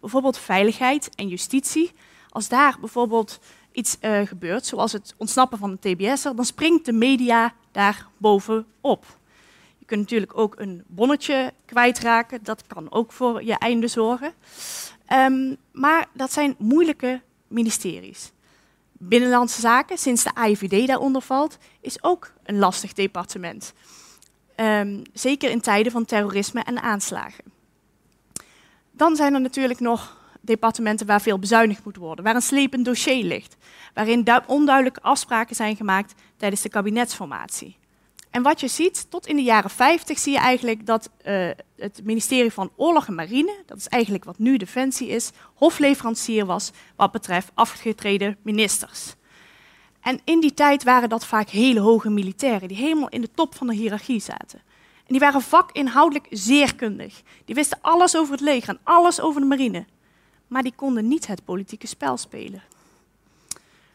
Bijvoorbeeld 0.00 0.38
veiligheid 0.38 1.10
en 1.14 1.28
justitie. 1.28 1.92
Als 2.28 2.48
daar 2.48 2.76
bijvoorbeeld 2.80 3.38
iets 3.72 3.96
uh, 4.00 4.20
gebeurt, 4.26 4.66
zoals 4.66 4.92
het 4.92 5.14
ontsnappen 5.16 5.58
van 5.58 5.70
een 5.70 5.96
TBS'er, 5.96 6.36
dan 6.36 6.44
springt 6.44 6.84
de 6.84 6.92
media 6.92 7.54
daar 7.72 8.06
bovenop 8.18 9.04
kunt 9.88 10.00
natuurlijk 10.00 10.38
ook 10.38 10.58
een 10.58 10.82
bonnetje 10.86 11.52
kwijtraken. 11.64 12.38
Dat 12.42 12.66
kan 12.66 12.92
ook 12.92 13.12
voor 13.12 13.44
je 13.44 13.58
einde 13.58 13.88
zorgen. 13.88 14.32
Um, 15.12 15.56
maar 15.72 16.06
dat 16.12 16.32
zijn 16.32 16.54
moeilijke 16.58 17.20
ministeries. 17.46 18.32
Binnenlandse 18.92 19.60
Zaken, 19.60 19.98
sinds 19.98 20.22
de 20.22 20.34
AIVD 20.34 20.86
daaronder 20.86 21.22
valt, 21.22 21.58
is 21.80 22.02
ook 22.02 22.32
een 22.44 22.58
lastig 22.58 22.92
departement. 22.92 23.72
Um, 24.56 25.02
zeker 25.12 25.50
in 25.50 25.60
tijden 25.60 25.92
van 25.92 26.04
terrorisme 26.04 26.62
en 26.62 26.82
aanslagen. 26.82 27.44
Dan 28.90 29.16
zijn 29.16 29.34
er 29.34 29.40
natuurlijk 29.40 29.80
nog 29.80 30.16
departementen 30.40 31.06
waar 31.06 31.20
veel 31.20 31.38
bezuinigd 31.38 31.84
moet 31.84 31.96
worden, 31.96 32.24
waar 32.24 32.34
een 32.34 32.42
slepend 32.42 32.84
dossier 32.84 33.24
ligt, 33.24 33.56
waarin 33.94 34.28
onduidelijke 34.46 35.02
afspraken 35.02 35.56
zijn 35.56 35.76
gemaakt 35.76 36.14
tijdens 36.36 36.62
de 36.62 36.68
kabinetsformatie. 36.68 37.76
En 38.38 38.44
wat 38.44 38.60
je 38.60 38.68
ziet, 38.68 39.10
tot 39.10 39.26
in 39.26 39.36
de 39.36 39.42
jaren 39.42 39.70
50 39.70 40.18
zie 40.18 40.32
je 40.32 40.38
eigenlijk 40.38 40.86
dat 40.86 41.10
uh, 41.26 41.50
het 41.76 42.00
ministerie 42.04 42.52
van 42.52 42.70
Oorlog 42.76 43.06
en 43.06 43.14
Marine, 43.14 43.62
dat 43.66 43.76
is 43.78 43.88
eigenlijk 43.88 44.24
wat 44.24 44.38
nu 44.38 44.56
Defensie 44.56 45.08
is, 45.08 45.30
hofleverancier 45.54 46.46
was 46.46 46.70
wat 46.96 47.12
betreft 47.12 47.50
afgetreden 47.54 48.36
ministers. 48.42 49.14
En 50.00 50.20
in 50.24 50.40
die 50.40 50.54
tijd 50.54 50.84
waren 50.84 51.08
dat 51.08 51.26
vaak 51.26 51.48
hele 51.48 51.80
hoge 51.80 52.10
militairen 52.10 52.68
die 52.68 52.76
helemaal 52.76 53.08
in 53.08 53.20
de 53.20 53.30
top 53.34 53.54
van 53.54 53.66
de 53.66 53.74
hiërarchie 53.74 54.20
zaten. 54.20 54.58
En 54.96 55.06
die 55.06 55.20
waren 55.20 55.42
vakinhoudelijk 55.42 56.26
zeer 56.30 56.74
kundig. 56.74 57.22
Die 57.44 57.54
wisten 57.54 57.78
alles 57.80 58.16
over 58.16 58.32
het 58.32 58.42
leger 58.42 58.68
en 58.68 58.80
alles 58.82 59.20
over 59.20 59.40
de 59.40 59.46
marine. 59.46 59.86
Maar 60.46 60.62
die 60.62 60.74
konden 60.76 61.08
niet 61.08 61.26
het 61.26 61.44
politieke 61.44 61.86
spel 61.86 62.16
spelen. 62.16 62.62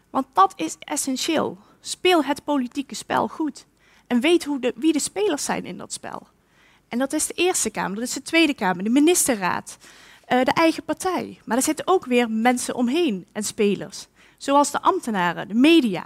Want 0.09 0.25
dat 0.33 0.53
is 0.55 0.75
essentieel. 0.79 1.57
Speel 1.79 2.23
het 2.23 2.43
politieke 2.43 2.95
spel 2.95 3.27
goed 3.27 3.65
en 4.07 4.19
weet 4.19 4.43
hoe 4.43 4.59
de, 4.59 4.73
wie 4.75 4.93
de 4.93 4.99
spelers 4.99 5.43
zijn 5.45 5.65
in 5.65 5.77
dat 5.77 5.93
spel. 5.93 6.27
En 6.87 6.99
dat 6.99 7.13
is 7.13 7.27
de 7.27 7.33
Eerste 7.33 7.69
Kamer, 7.69 7.95
dat 7.95 8.07
is 8.07 8.13
de 8.13 8.21
Tweede 8.21 8.53
Kamer, 8.53 8.83
de 8.83 8.89
ministerraad, 8.89 9.77
uh, 10.27 10.43
de 10.43 10.53
eigen 10.53 10.83
partij. 10.83 11.39
Maar 11.45 11.57
er 11.57 11.63
zitten 11.63 11.87
ook 11.87 12.05
weer 12.05 12.29
mensen 12.29 12.75
omheen 12.75 13.25
en 13.31 13.43
spelers, 13.43 14.07
zoals 14.37 14.71
de 14.71 14.81
ambtenaren, 14.81 15.47
de 15.47 15.53
media. 15.53 16.05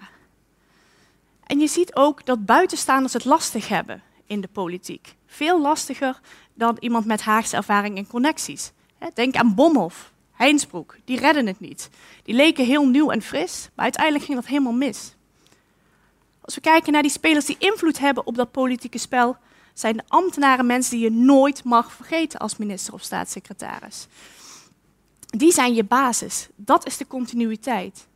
En 1.44 1.60
je 1.60 1.68
ziet 1.68 1.96
ook 1.96 2.26
dat 2.26 2.46
buitenstaanders 2.46 3.14
het 3.14 3.26
lastig 3.26 3.68
hebben 3.68 4.04
in 4.26 4.42
de 4.42 4.48
politiek. 4.48 5.16
Veel 5.26 5.62
lastiger 5.62 6.20
dan 6.54 6.78
iemand 6.80 7.06
met 7.06 7.22
Haagse 7.22 7.56
ervaring 7.56 7.98
en 7.98 8.08
connecties. 8.08 8.72
Denk 9.14 9.36
aan 9.36 9.56
Bomhoff, 9.56 10.12
Heinsbroek, 10.32 10.96
die 11.06 11.20
redden 11.20 11.48
het 11.48 11.60
niet. 11.60 11.90
Die 12.24 12.36
leken 12.36 12.66
heel 12.66 12.88
nieuw 12.88 13.12
en 13.12 13.22
fris, 13.22 13.70
maar 13.76 13.84
uiteindelijk 13.84 14.26
ging 14.26 14.38
dat 14.38 14.48
helemaal 14.48 14.74
mis. 14.74 15.16
Als 16.48 16.56
we 16.56 16.62
kijken 16.62 16.94
naar 16.94 17.02
die 17.02 17.12
spelers 17.12 17.46
die 17.46 17.56
invloed 17.60 18.00
hebben 18.00 18.26
op 18.26 18.36
dat 18.36 18.52
politieke 18.52 18.98
spel, 18.98 19.38
zijn 19.74 19.98
de 19.98 20.04
ambtenaren 20.08 20.66
mensen 20.66 20.92
die 20.92 21.04
je 21.04 21.12
nooit 21.12 21.64
mag 21.64 21.94
vergeten 21.94 22.40
als 22.40 22.58
minister 22.58 22.94
of 22.94 23.02
staatssecretaris. 23.02 24.08
Die 25.26 25.52
zijn 25.52 25.74
je 25.74 25.84
basis. 25.84 26.48
Dat 26.56 26.86
is 26.86 26.98
de 26.98 27.08
continuïteit. 27.08 28.08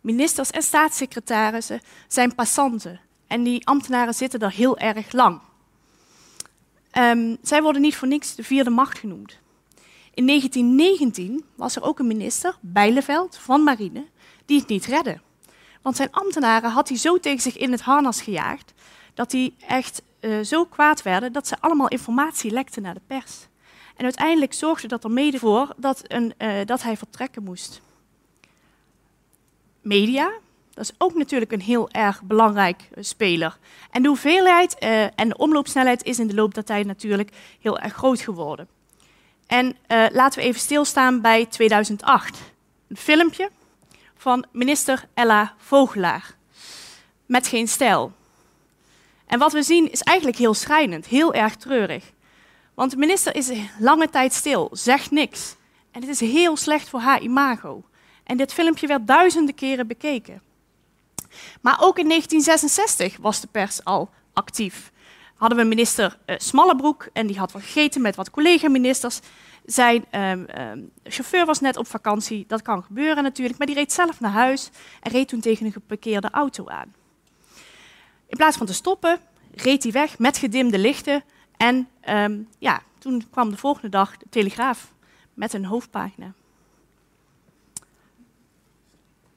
Ministers 0.00 0.50
en 0.50 0.62
staatssecretarissen 0.62 1.80
zijn 2.08 2.34
passanten. 2.34 3.00
En 3.26 3.42
die 3.42 3.66
ambtenaren 3.66 4.14
zitten 4.14 4.40
er 4.40 4.52
heel 4.52 4.78
erg 4.78 5.12
lang. 5.12 5.40
Um, 6.98 7.36
zij 7.42 7.62
worden 7.62 7.82
niet 7.82 7.96
voor 7.96 8.08
niks 8.08 8.34
de 8.34 8.44
vierde 8.44 8.70
macht 8.70 8.98
genoemd. 8.98 9.38
In 10.14 10.26
1919 10.26 11.44
was 11.54 11.76
er 11.76 11.82
ook 11.82 11.98
een 11.98 12.06
minister, 12.06 12.56
Bijleveld 12.60 13.36
van 13.36 13.62
Marine, 13.62 14.06
die 14.44 14.58
het 14.58 14.68
niet 14.68 14.86
redde. 14.86 15.20
Want 15.82 15.96
zijn 15.96 16.12
ambtenaren 16.12 16.70
had 16.70 16.88
hij 16.88 16.98
zo 16.98 17.18
tegen 17.18 17.40
zich 17.40 17.56
in 17.56 17.72
het 17.72 17.80
harnas 17.80 18.22
gejaagd 18.22 18.72
dat 19.14 19.30
die 19.30 19.54
echt 19.66 20.02
uh, 20.20 20.40
zo 20.40 20.64
kwaad 20.64 21.02
werden 21.02 21.32
dat 21.32 21.48
ze 21.48 21.60
allemaal 21.60 21.88
informatie 21.88 22.50
lekten 22.50 22.82
naar 22.82 22.94
de 22.94 23.00
pers. 23.06 23.46
En 23.96 24.04
uiteindelijk 24.04 24.52
zorgde 24.52 24.88
dat 24.88 25.04
er 25.04 25.10
mede 25.10 25.38
voor 25.38 25.74
dat, 25.76 26.02
een, 26.06 26.34
uh, 26.38 26.52
dat 26.64 26.82
hij 26.82 26.96
vertrekken 26.96 27.42
moest. 27.42 27.80
Media, 29.80 30.32
dat 30.74 30.84
is 30.84 30.92
ook 30.98 31.14
natuurlijk 31.14 31.52
een 31.52 31.60
heel 31.60 31.90
erg 31.90 32.22
belangrijk 32.22 32.82
uh, 32.82 33.04
speler. 33.04 33.58
En 33.90 34.02
de 34.02 34.08
hoeveelheid 34.08 34.78
en 35.14 35.28
de 35.28 35.36
omloopsnelheid 35.36 36.02
is 36.02 36.18
in 36.18 36.26
de 36.26 36.34
loop 36.34 36.54
der 36.54 36.64
tijd 36.64 36.86
natuurlijk 36.86 37.30
heel 37.60 37.78
erg 37.78 37.92
groot 37.92 38.20
geworden. 38.20 38.68
En 39.46 39.76
laten 40.12 40.40
we 40.40 40.46
even 40.46 40.60
stilstaan 40.60 41.20
bij 41.20 41.46
2008. 41.46 42.38
Een 42.88 42.96
filmpje 42.96 43.50
van 44.20 44.44
minister 44.52 45.04
Ella 45.14 45.54
Vogelaar. 45.58 46.34
Met 47.26 47.46
geen 47.46 47.68
stijl. 47.68 48.12
En 49.26 49.38
wat 49.38 49.52
we 49.52 49.62
zien 49.62 49.92
is 49.92 50.00
eigenlijk 50.00 50.38
heel 50.38 50.54
schrijnend, 50.54 51.06
heel 51.06 51.34
erg 51.34 51.56
treurig. 51.56 52.12
Want 52.74 52.90
de 52.90 52.96
minister 52.96 53.34
is 53.34 53.50
lange 53.78 54.10
tijd 54.10 54.32
stil, 54.32 54.68
zegt 54.72 55.10
niks. 55.10 55.56
En 55.90 56.00
het 56.00 56.10
is 56.10 56.20
heel 56.20 56.56
slecht 56.56 56.88
voor 56.88 57.00
haar 57.00 57.20
imago. 57.20 57.84
En 58.24 58.36
dit 58.36 58.52
filmpje 58.52 58.86
werd 58.86 59.06
duizenden 59.06 59.54
keren 59.54 59.86
bekeken. 59.86 60.42
Maar 61.60 61.76
ook 61.80 61.98
in 61.98 62.08
1966 62.08 63.16
was 63.20 63.40
de 63.40 63.46
pers 63.46 63.84
al 63.84 64.10
actief. 64.32 64.92
Hadden 65.36 65.58
we 65.58 65.64
minister 65.64 66.18
uh, 66.26 66.34
Smallebroek 66.38 67.08
en 67.12 67.26
die 67.26 67.38
had 67.38 67.50
vergeten 67.50 68.00
met 68.00 68.16
wat 68.16 68.30
collega-ministers. 68.30 69.20
Zijn 69.70 70.04
um, 70.12 70.46
um, 70.58 70.90
chauffeur 71.04 71.46
was 71.46 71.60
net 71.60 71.76
op 71.76 71.86
vakantie, 71.86 72.44
dat 72.48 72.62
kan 72.62 72.82
gebeuren 72.82 73.22
natuurlijk, 73.22 73.58
maar 73.58 73.66
die 73.66 73.76
reed 73.76 73.92
zelf 73.92 74.20
naar 74.20 74.30
huis 74.30 74.70
en 75.00 75.12
reed 75.12 75.28
toen 75.28 75.40
tegen 75.40 75.66
een 75.66 75.72
geparkeerde 75.72 76.30
auto 76.30 76.68
aan. 76.68 76.94
In 78.26 78.36
plaats 78.36 78.56
van 78.56 78.66
te 78.66 78.72
stoppen, 78.72 79.18
reed 79.54 79.82
hij 79.82 79.92
weg 79.92 80.18
met 80.18 80.38
gedimde 80.38 80.78
lichten 80.78 81.22
en 81.56 81.88
um, 82.08 82.48
ja, 82.58 82.82
toen 82.98 83.26
kwam 83.30 83.50
de 83.50 83.56
volgende 83.56 83.88
dag 83.88 84.16
de 84.16 84.26
Telegraaf 84.30 84.92
met 85.34 85.52
een 85.52 85.64
hoofdpagina. 85.64 86.32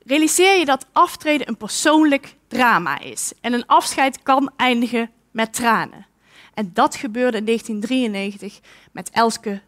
Realiseer 0.05 0.59
je 0.59 0.65
dat 0.65 0.85
aftreden 0.91 1.47
een 1.47 1.57
persoonlijk 1.57 2.35
drama 2.47 2.99
is 2.99 3.33
en 3.41 3.53
een 3.53 3.65
afscheid 3.65 4.23
kan 4.23 4.51
eindigen 4.55 5.11
met 5.31 5.53
tranen. 5.53 6.05
En 6.53 6.71
dat 6.73 6.95
gebeurde 6.95 7.37
in 7.37 7.45
1993 7.45 8.59
met 8.91 9.09
Elske 9.09 9.61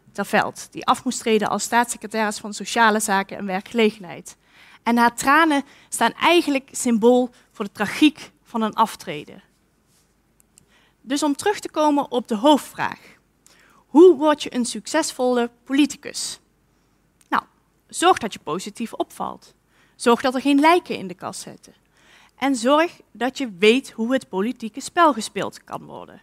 Die 0.70 0.86
af 0.86 1.04
moest 1.04 1.18
treden 1.18 1.48
als 1.48 1.62
staatssecretaris 1.62 2.38
van 2.38 2.54
Sociale 2.54 3.00
Zaken 3.00 3.36
en 3.36 3.46
Werkgelegenheid. 3.46 4.36
En 4.82 4.96
haar 4.96 5.14
tranen 5.14 5.64
staan 5.88 6.12
eigenlijk 6.12 6.68
symbool 6.72 7.30
voor 7.52 7.64
de 7.64 7.72
tragiek 7.72 8.30
van 8.42 8.62
een 8.62 8.74
aftreden. 8.74 9.42
Dus 11.00 11.22
om 11.22 11.36
terug 11.36 11.58
te 11.60 11.70
komen 11.70 12.10
op 12.10 12.28
de 12.28 12.36
hoofdvraag. 12.36 13.00
Hoe 13.86 14.16
word 14.16 14.42
je 14.42 14.54
een 14.54 14.64
succesvolle 14.64 15.50
politicus? 15.64 16.40
Nou, 17.28 17.42
zorg 17.88 18.18
dat 18.18 18.32
je 18.32 18.38
positief 18.38 18.92
opvalt. 18.92 19.54
Zorg 19.96 20.20
dat 20.20 20.34
er 20.34 20.40
geen 20.40 20.60
lijken 20.60 20.96
in 20.96 21.06
de 21.06 21.14
kast 21.14 21.40
zitten. 21.40 21.74
En 22.36 22.56
zorg 22.56 23.00
dat 23.12 23.38
je 23.38 23.52
weet 23.58 23.90
hoe 23.90 24.12
het 24.12 24.28
politieke 24.28 24.80
spel 24.80 25.12
gespeeld 25.12 25.64
kan 25.64 25.84
worden. 25.84 26.22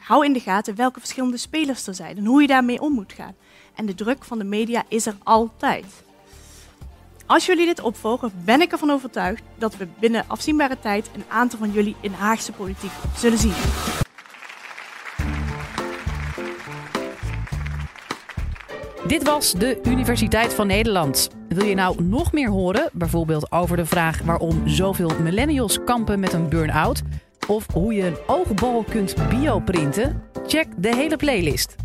Hou 0.00 0.24
in 0.24 0.32
de 0.32 0.40
gaten 0.40 0.74
welke 0.74 0.98
verschillende 0.98 1.36
spelers 1.36 1.86
er 1.86 1.94
zijn 1.94 2.16
en 2.16 2.24
hoe 2.24 2.40
je 2.40 2.46
daarmee 2.46 2.80
om 2.80 2.92
moet 2.92 3.12
gaan. 3.12 3.34
En 3.74 3.86
de 3.86 3.94
druk 3.94 4.24
van 4.24 4.38
de 4.38 4.44
media 4.44 4.84
is 4.88 5.06
er 5.06 5.14
altijd. 5.22 5.84
Als 7.26 7.46
jullie 7.46 7.66
dit 7.66 7.80
opvolgen, 7.80 8.32
ben 8.44 8.60
ik 8.60 8.72
ervan 8.72 8.90
overtuigd 8.90 9.42
dat 9.58 9.76
we 9.76 9.88
binnen 9.98 10.24
afzienbare 10.26 10.78
tijd 10.78 11.10
een 11.14 11.24
aantal 11.28 11.58
van 11.58 11.70
jullie 11.70 11.96
in 12.00 12.12
Haagse 12.12 12.52
politiek 12.52 12.90
zullen 13.16 13.38
zien. 13.38 13.54
Dit 19.06 19.22
was 19.22 19.52
de 19.52 19.80
Universiteit 19.82 20.54
van 20.54 20.66
Nederland. 20.66 21.30
Wil 21.48 21.64
je 21.64 21.74
nou 21.74 22.02
nog 22.02 22.32
meer 22.32 22.48
horen, 22.48 22.90
bijvoorbeeld 22.92 23.52
over 23.52 23.76
de 23.76 23.86
vraag 23.86 24.22
waarom 24.22 24.68
zoveel 24.68 25.10
millennials 25.22 25.84
kampen 25.84 26.20
met 26.20 26.32
een 26.32 26.48
burn-out? 26.48 27.02
Of 27.50 27.66
hoe 27.72 27.94
je 27.94 28.06
een 28.06 28.16
oogbal 28.26 28.84
kunt 28.90 29.14
bioprinten? 29.28 30.22
Check 30.46 30.66
de 30.76 30.94
hele 30.96 31.16
playlist. 31.16 31.76